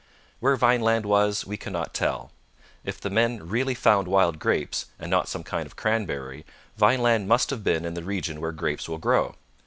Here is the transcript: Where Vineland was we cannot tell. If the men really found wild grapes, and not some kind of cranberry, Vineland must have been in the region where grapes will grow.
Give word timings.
Where 0.39 0.55
Vineland 0.55 1.05
was 1.05 1.45
we 1.45 1.57
cannot 1.57 1.93
tell. 1.93 2.31
If 2.83 2.99
the 2.99 3.11
men 3.11 3.47
really 3.47 3.75
found 3.75 4.07
wild 4.07 4.39
grapes, 4.39 4.87
and 4.97 5.11
not 5.11 5.27
some 5.27 5.43
kind 5.43 5.67
of 5.67 5.75
cranberry, 5.75 6.43
Vineland 6.75 7.27
must 7.27 7.51
have 7.51 7.63
been 7.63 7.85
in 7.85 7.93
the 7.93 8.01
region 8.01 8.41
where 8.41 8.51
grapes 8.51 8.89
will 8.89 8.97
grow. 8.97 9.35